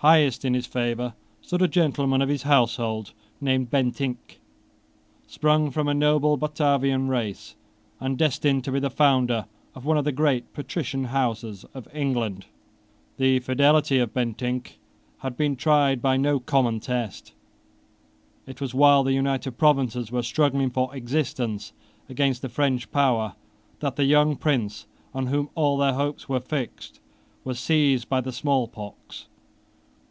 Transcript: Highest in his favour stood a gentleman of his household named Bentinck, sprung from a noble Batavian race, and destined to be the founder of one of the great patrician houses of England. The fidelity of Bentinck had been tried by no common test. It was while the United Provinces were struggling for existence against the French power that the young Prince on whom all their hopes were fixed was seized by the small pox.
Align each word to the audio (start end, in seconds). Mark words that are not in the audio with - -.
Highest 0.00 0.46
in 0.46 0.54
his 0.54 0.64
favour 0.64 1.12
stood 1.42 1.60
a 1.60 1.68
gentleman 1.68 2.22
of 2.22 2.30
his 2.30 2.44
household 2.44 3.12
named 3.38 3.68
Bentinck, 3.70 4.40
sprung 5.26 5.70
from 5.70 5.88
a 5.88 5.92
noble 5.92 6.38
Batavian 6.38 7.08
race, 7.08 7.54
and 8.00 8.16
destined 8.16 8.64
to 8.64 8.72
be 8.72 8.80
the 8.80 8.88
founder 8.88 9.44
of 9.74 9.84
one 9.84 9.98
of 9.98 10.06
the 10.06 10.10
great 10.12 10.54
patrician 10.54 11.04
houses 11.04 11.66
of 11.74 11.86
England. 11.94 12.46
The 13.18 13.40
fidelity 13.40 13.98
of 13.98 14.14
Bentinck 14.14 14.78
had 15.18 15.36
been 15.36 15.54
tried 15.54 16.00
by 16.00 16.16
no 16.16 16.40
common 16.40 16.80
test. 16.80 17.34
It 18.46 18.58
was 18.58 18.72
while 18.72 19.02
the 19.04 19.12
United 19.12 19.58
Provinces 19.58 20.10
were 20.10 20.22
struggling 20.22 20.70
for 20.70 20.96
existence 20.96 21.74
against 22.08 22.40
the 22.40 22.48
French 22.48 22.90
power 22.90 23.34
that 23.80 23.96
the 23.96 24.04
young 24.04 24.34
Prince 24.36 24.86
on 25.12 25.26
whom 25.26 25.50
all 25.54 25.76
their 25.76 25.92
hopes 25.92 26.26
were 26.26 26.40
fixed 26.40 27.00
was 27.44 27.58
seized 27.60 28.08
by 28.08 28.22
the 28.22 28.32
small 28.32 28.66
pox. 28.66 29.26